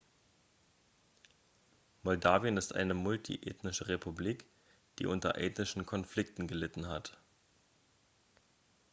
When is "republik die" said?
3.87-5.05